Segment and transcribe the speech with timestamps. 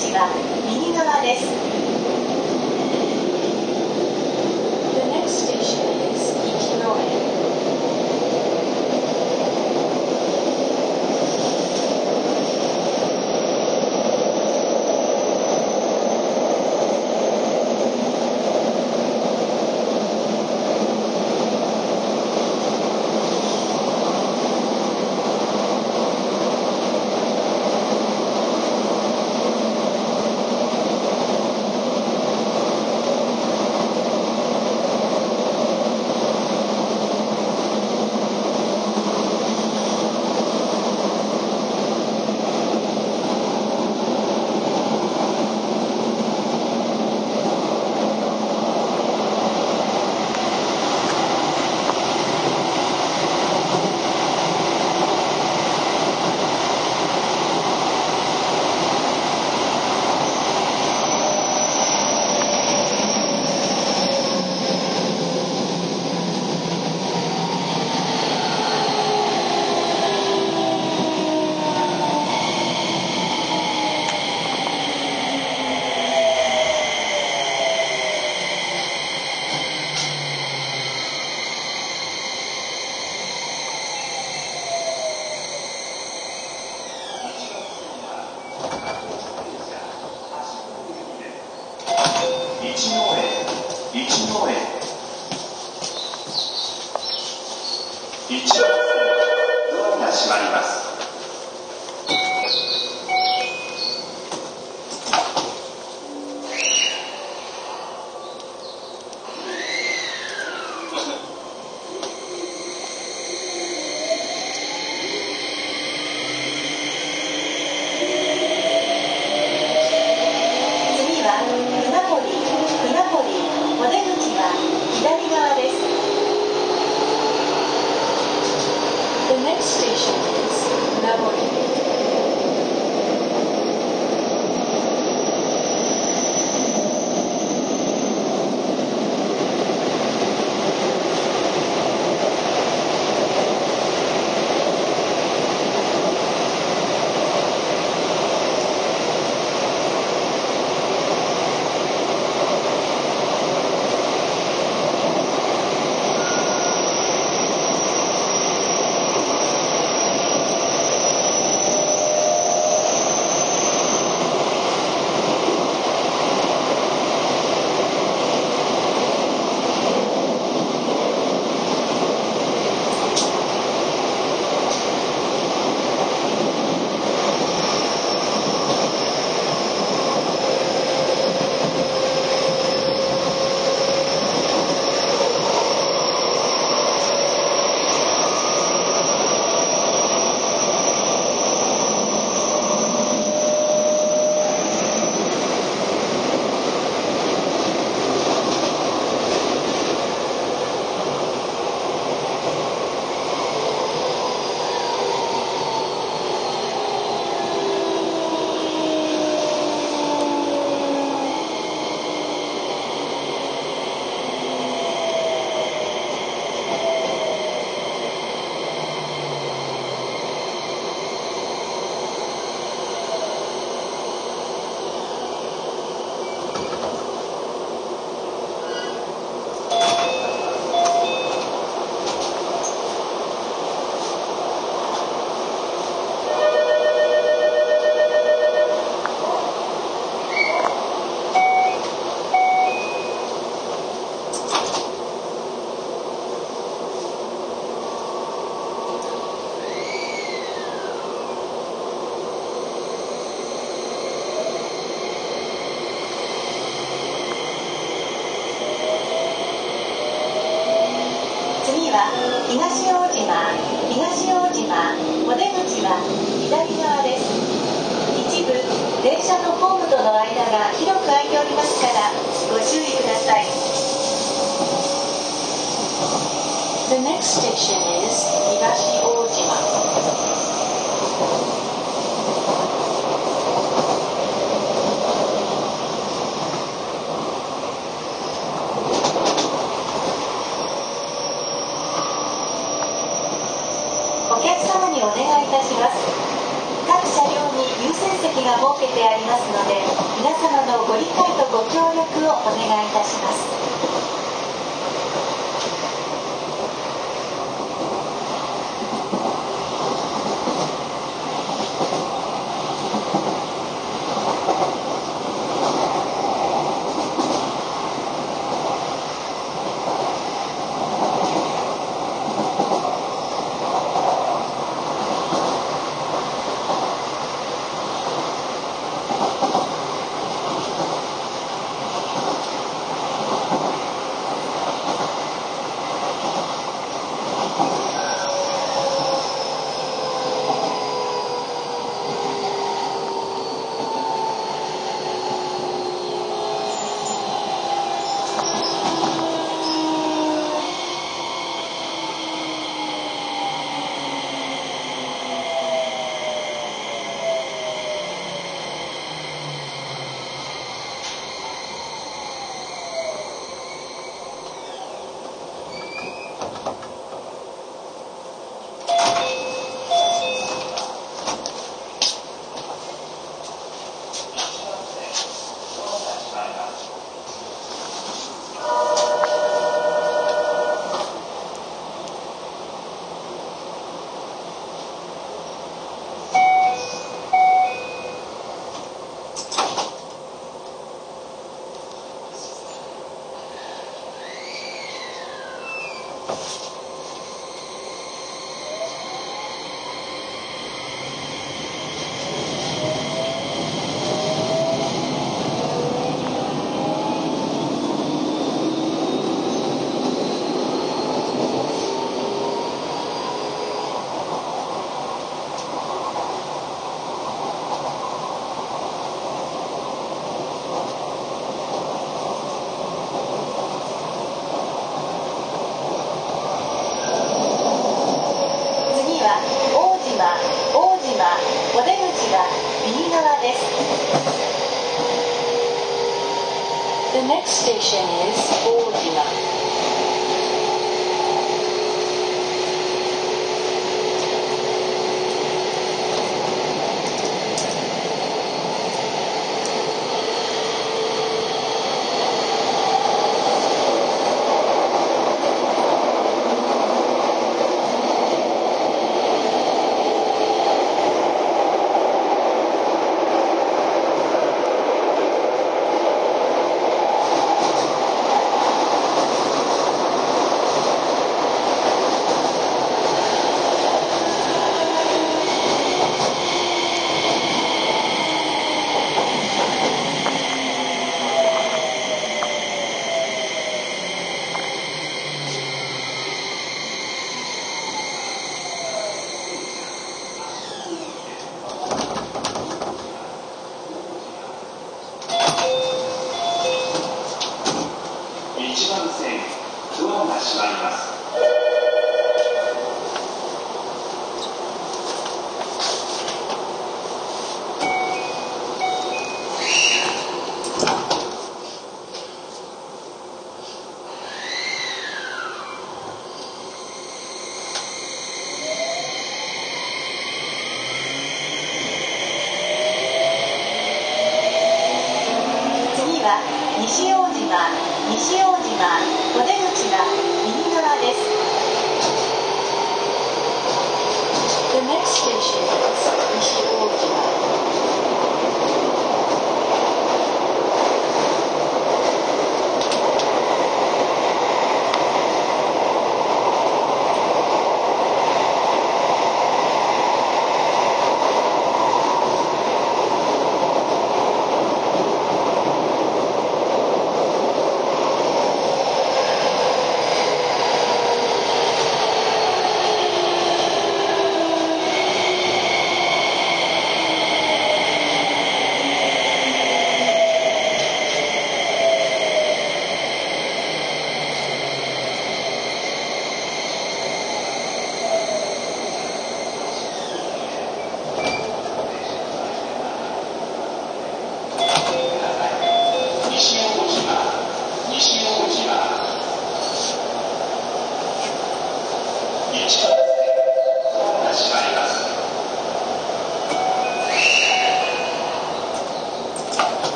[0.00, 0.29] お出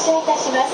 [0.00, 0.69] く発車いたします。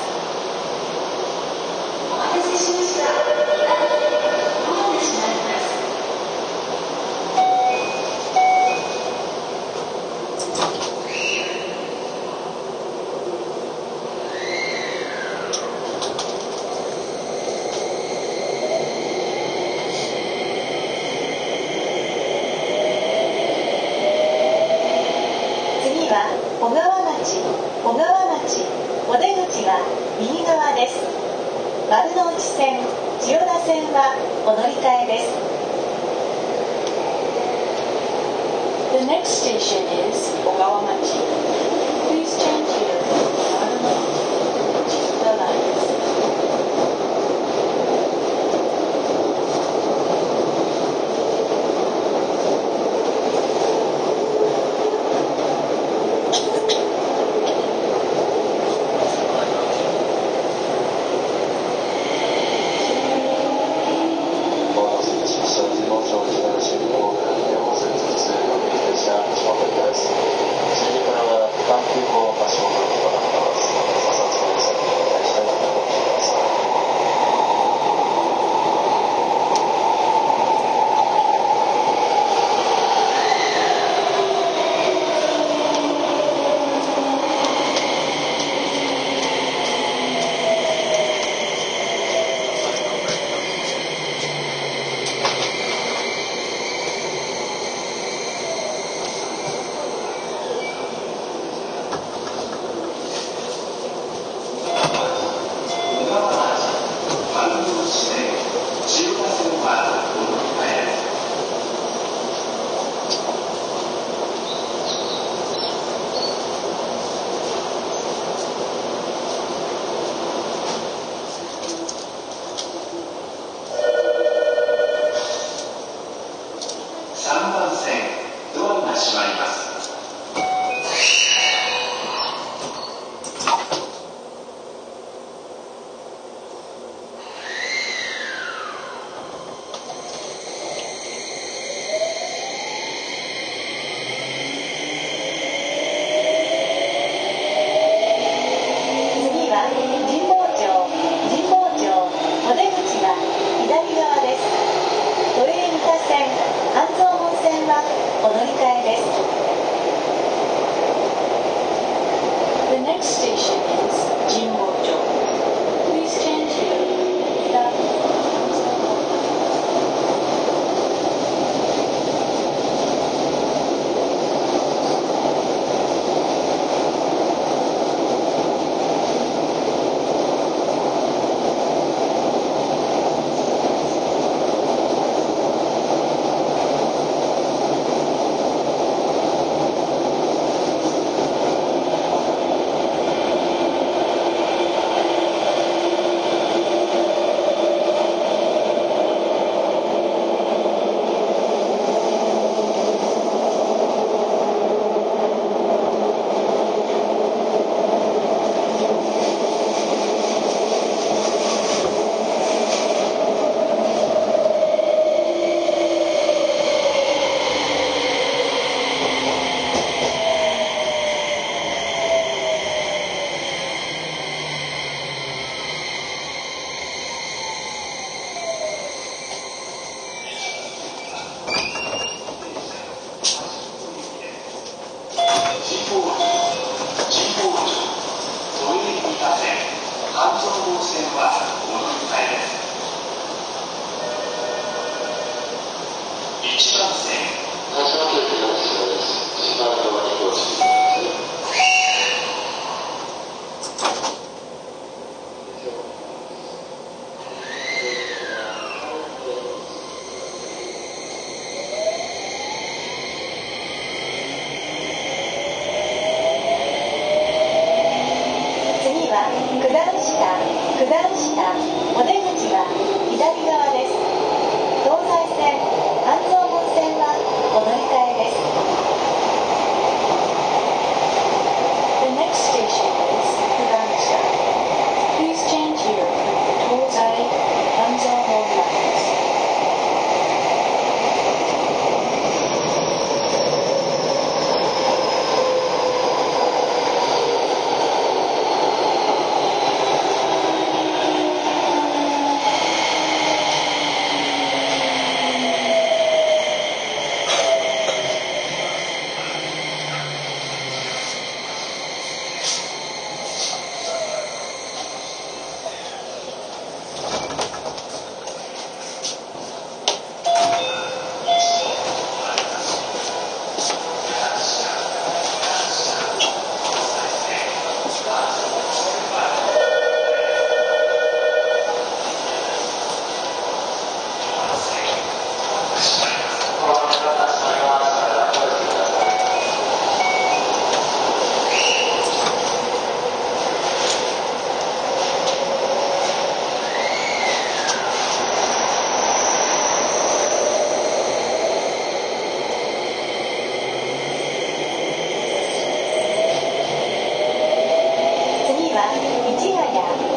[359.37, 360.16] 次は市ヶ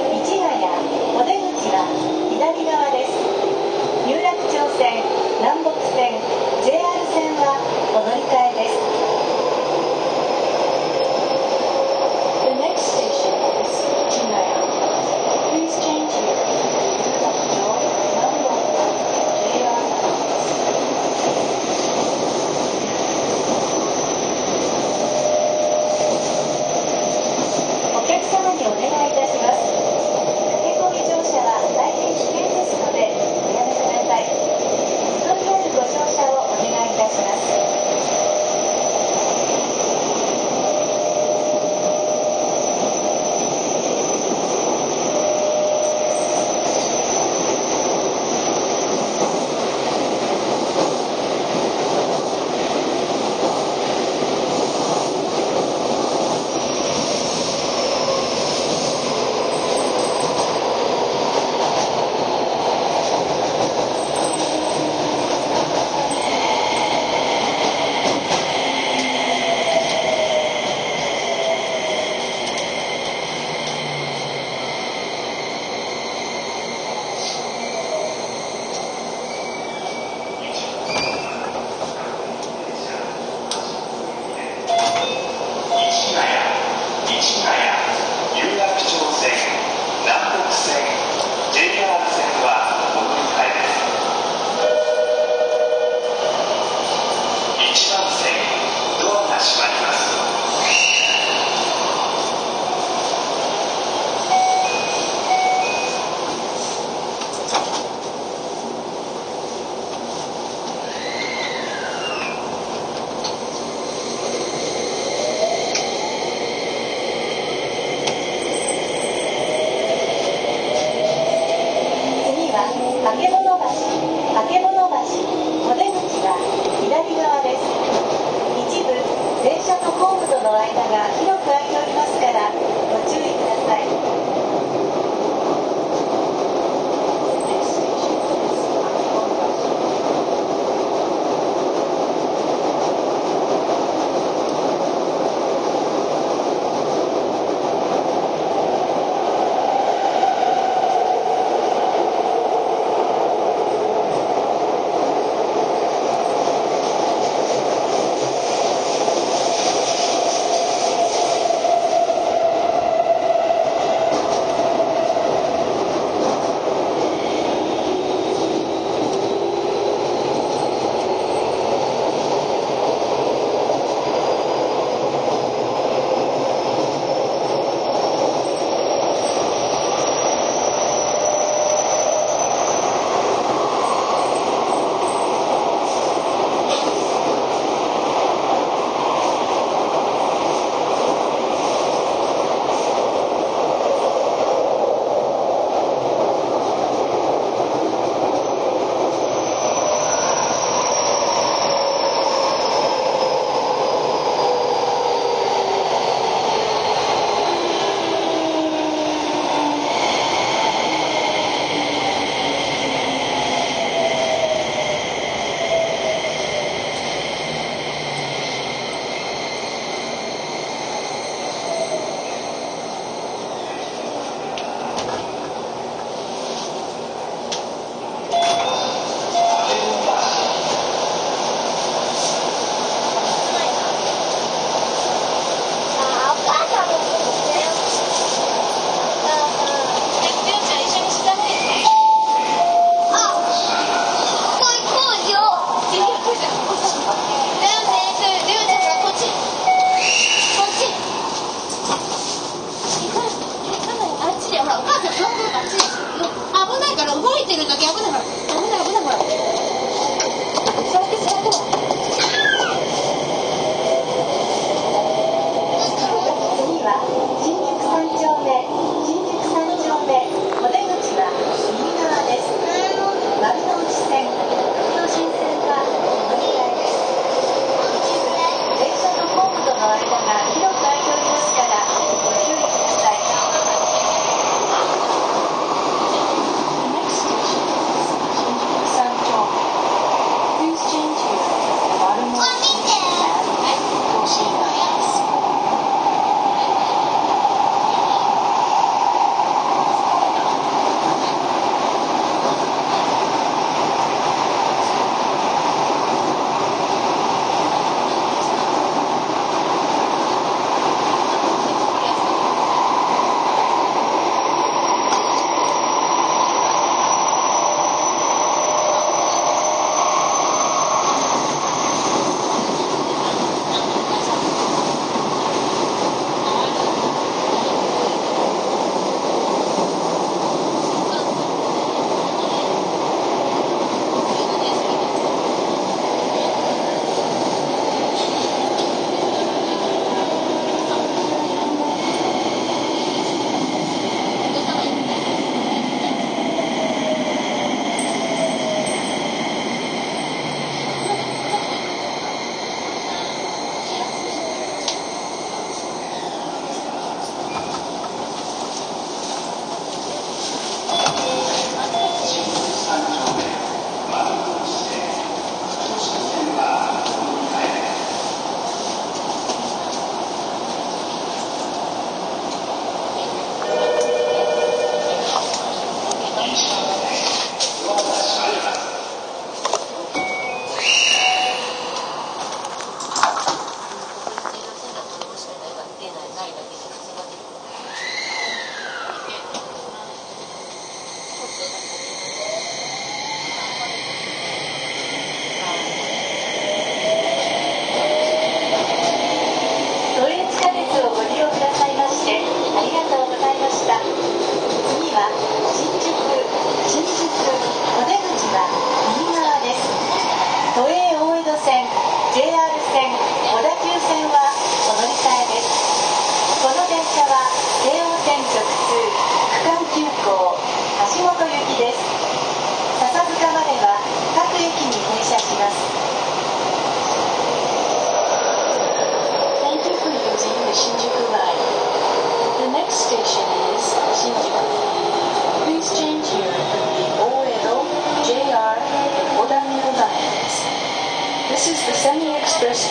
[442.79, 442.87] 新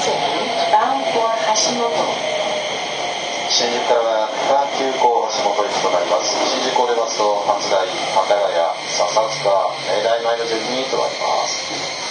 [3.73, 4.29] 宿からは
[4.77, 5.09] 急行橋
[5.49, 6.37] 本駅となります。
[6.45, 7.89] 新宿を出ますと松幡
[8.29, 8.45] ヶ谷
[8.85, 9.09] 笹
[9.41, 9.49] 塚
[10.05, 12.08] 大前の順にとなります。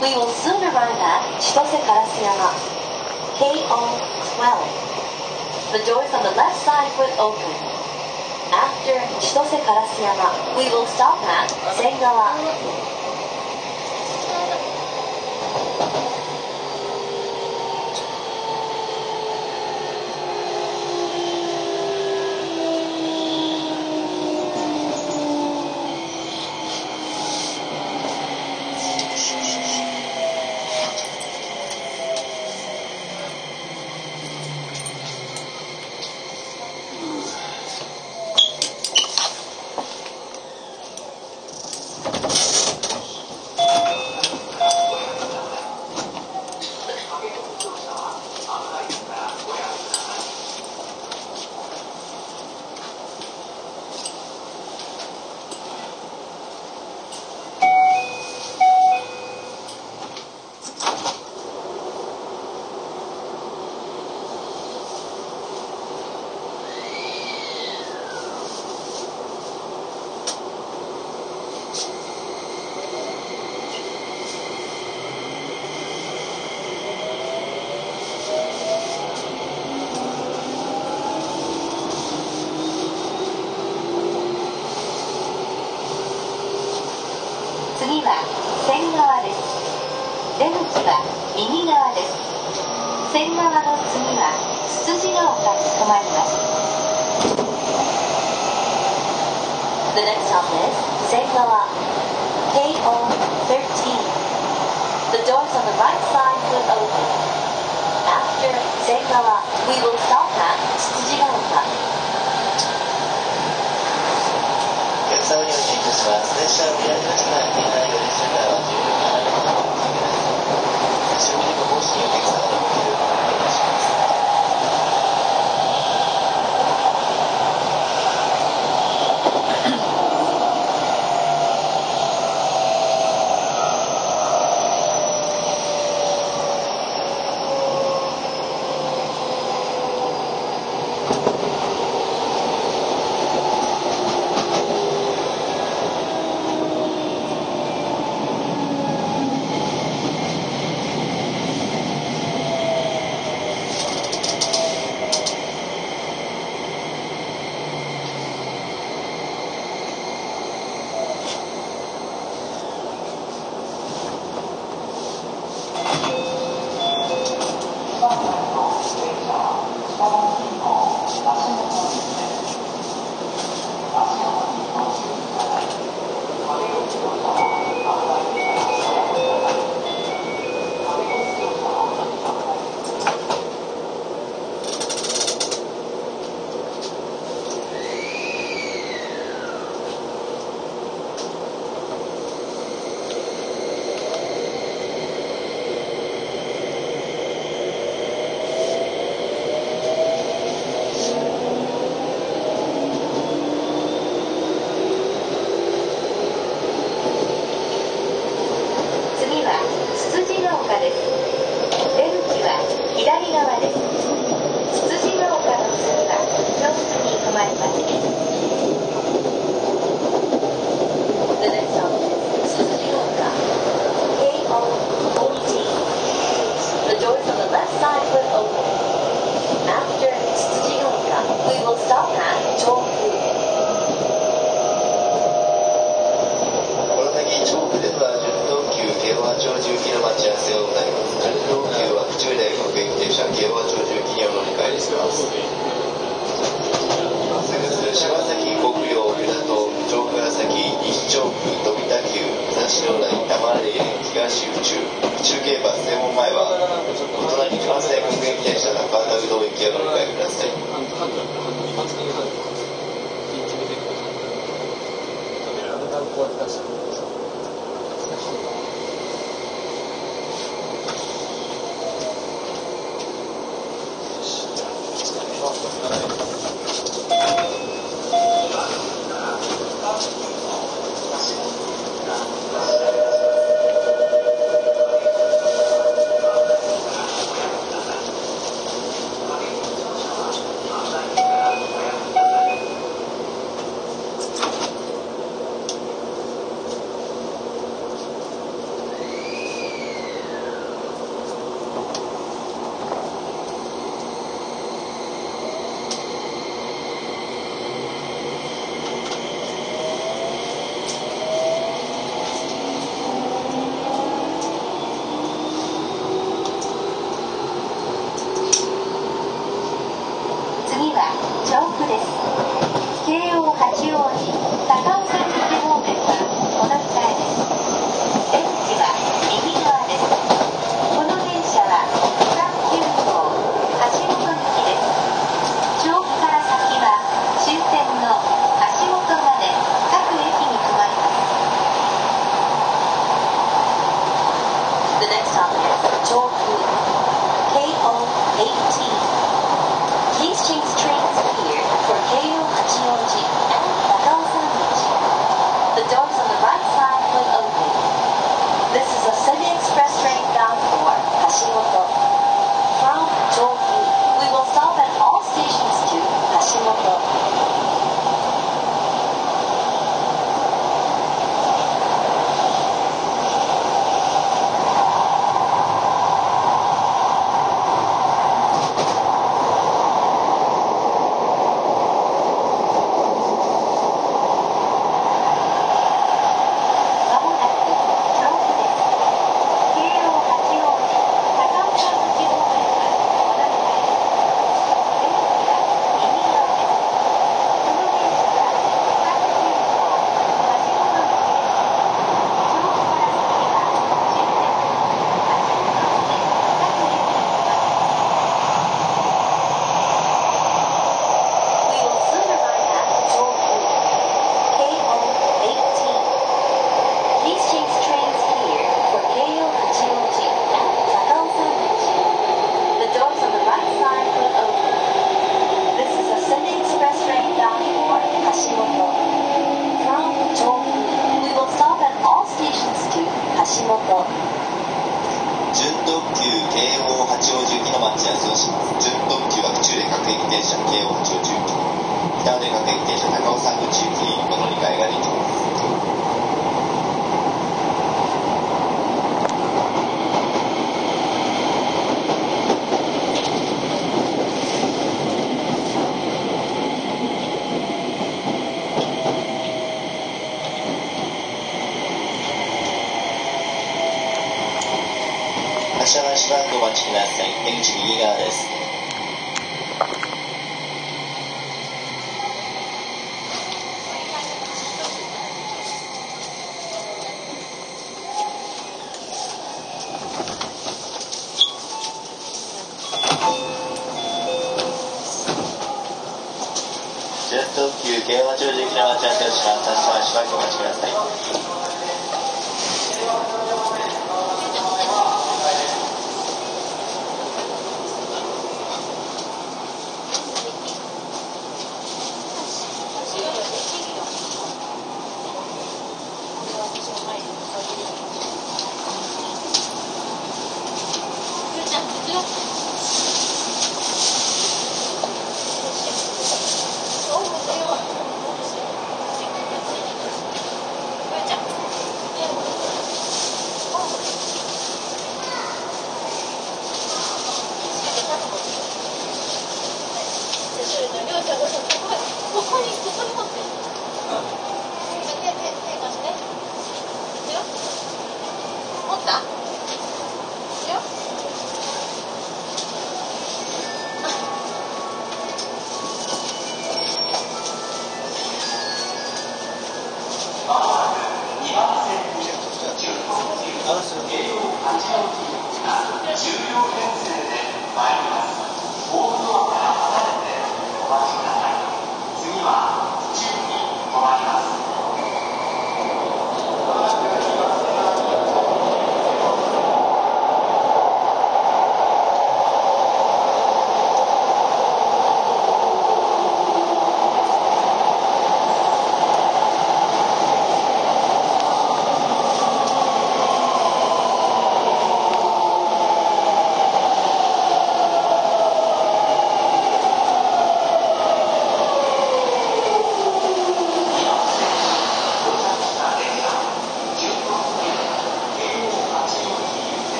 [0.00, 2.50] We will soon arrive at Chitose Karasuyama,
[3.36, 4.42] KO12.
[5.72, 7.52] The doors on the left side will open.
[8.50, 12.99] After Chitose Karasuyama, we will stop at Sengawa.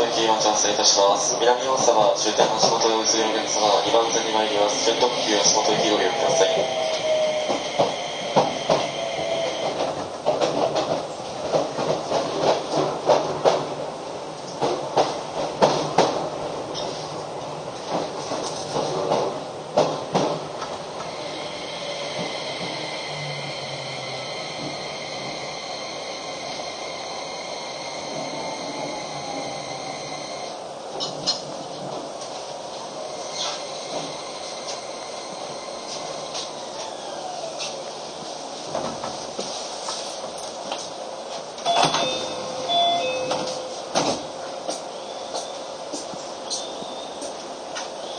[0.00, 1.36] 特急橋本行き待ち合わせいたします。
[1.38, 4.86] 南大沢終点橋本へお移りのお客様は2番線に参ります。
[4.86, 6.90] ジェット特急橋本行きご利用ください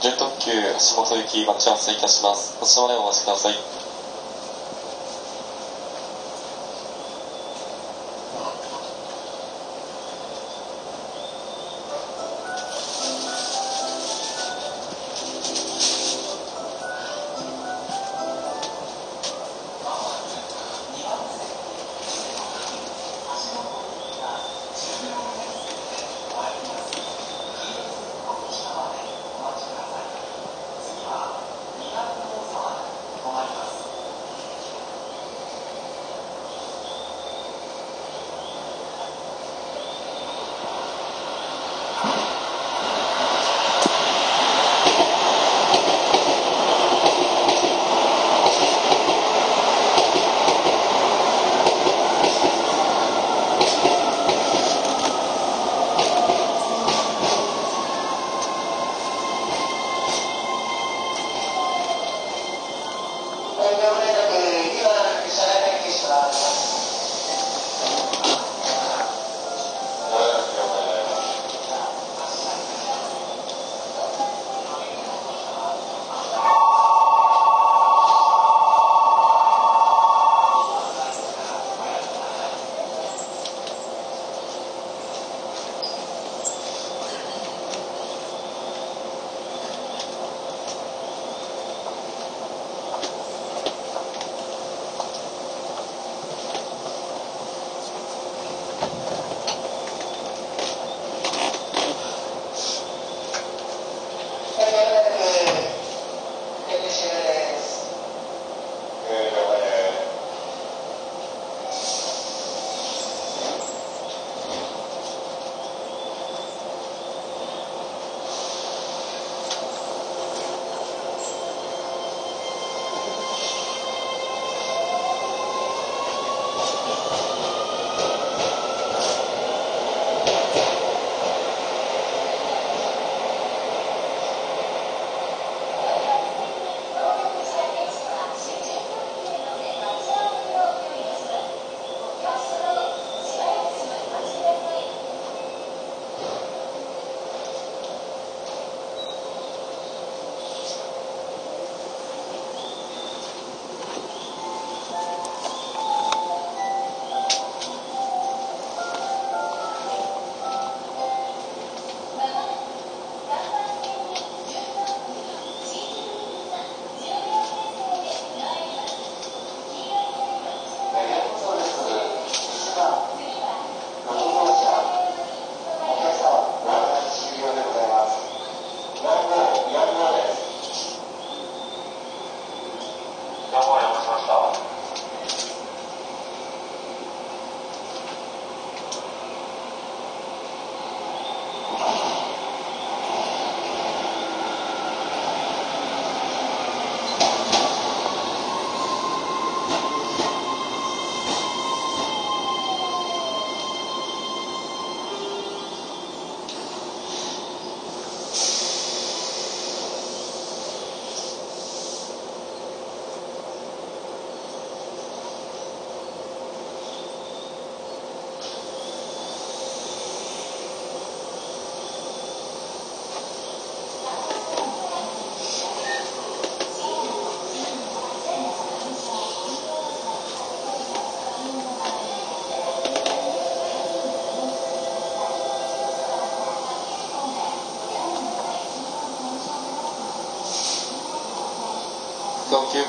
[0.02, 1.30] ジェット特急橋本行
[1.82, 2.60] き待ち合わせいたします。
[2.60, 3.71] こちらまでお待ちください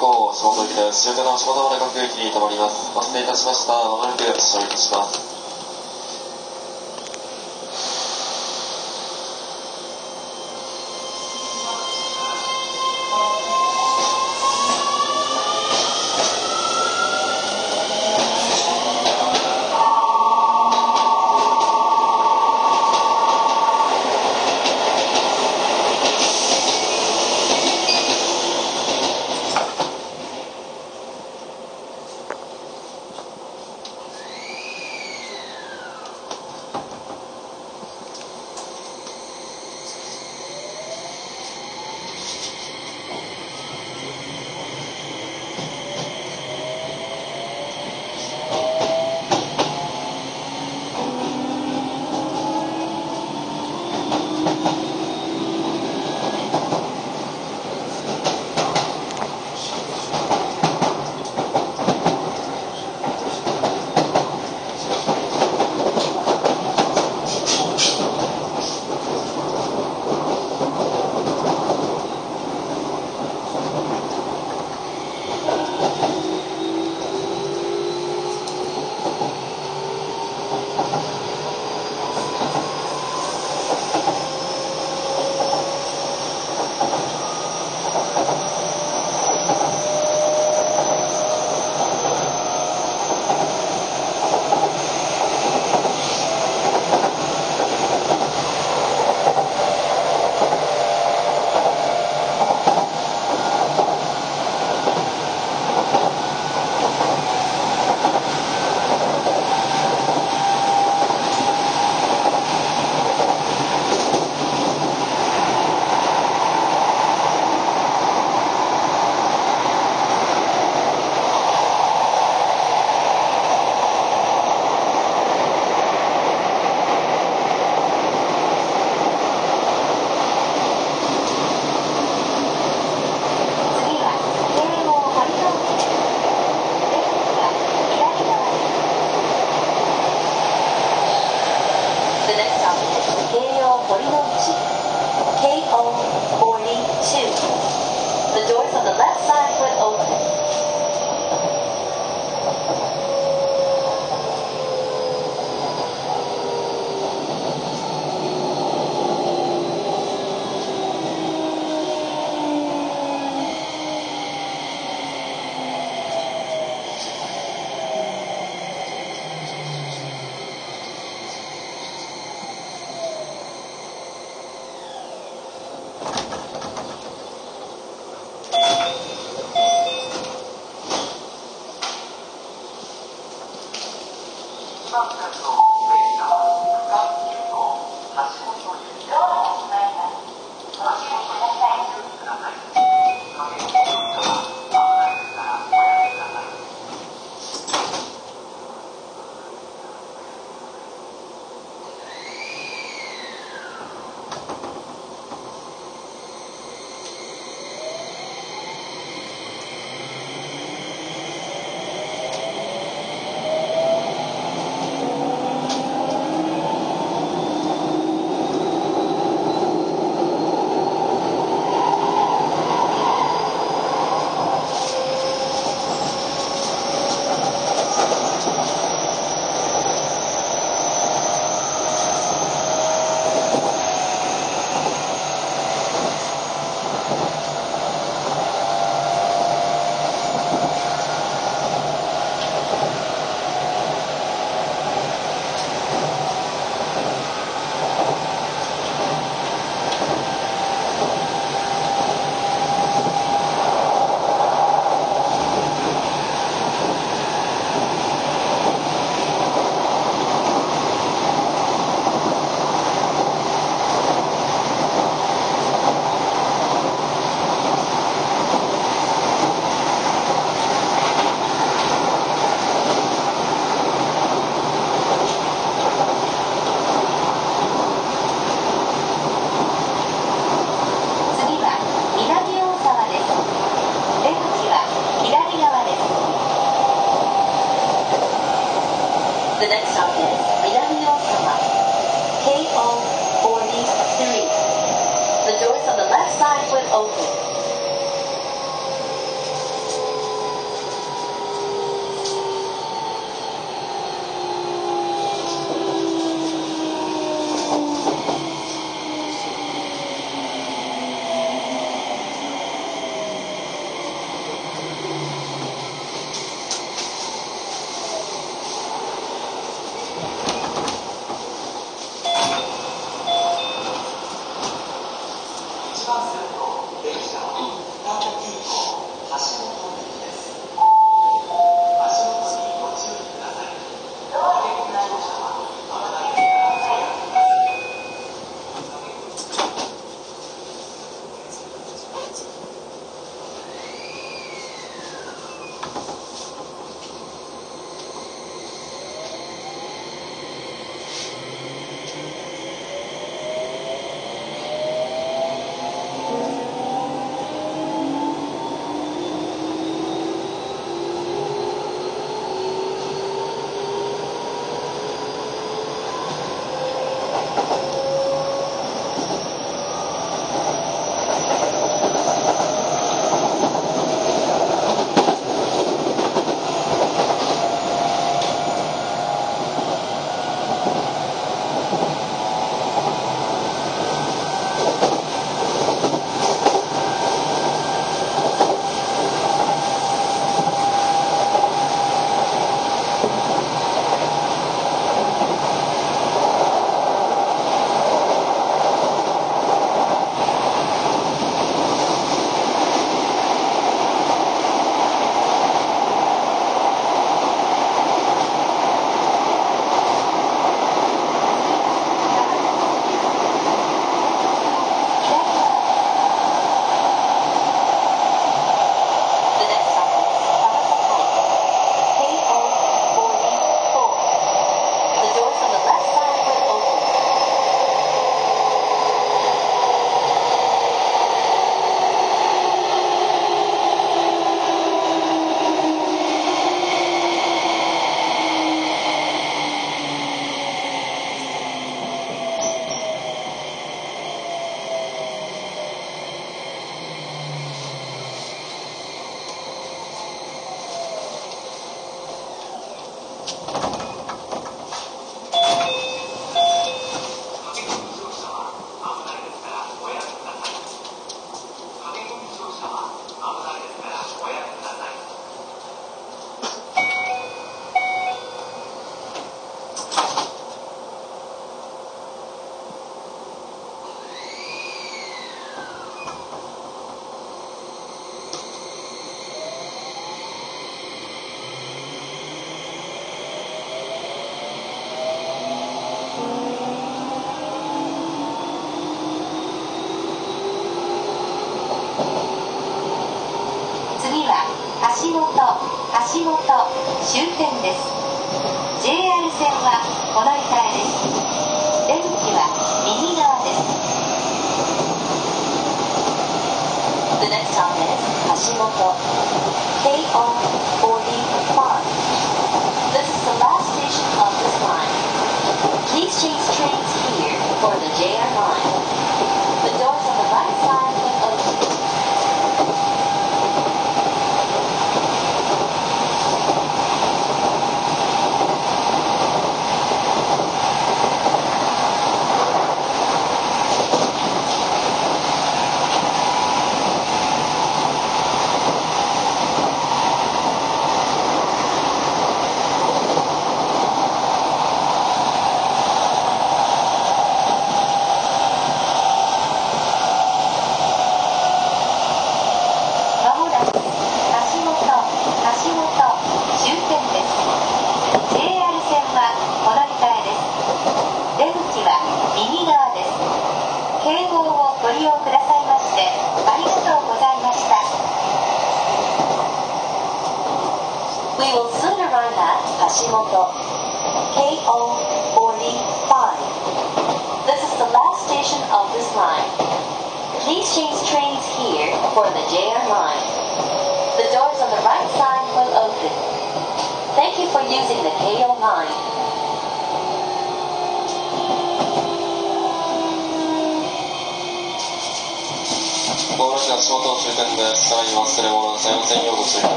[0.00, 1.02] 急行下本行きです。
[1.02, 2.90] 終点の下田原各駅に停まります。
[2.94, 3.72] お待たせいたしました。
[3.74, 5.29] まもなく発車いたします。